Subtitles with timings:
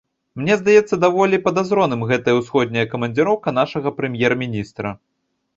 [0.43, 4.97] Мне здаецца даволі падазроным гэтая ўсходняя камандзіроўка нашага прэм'ер-міністра.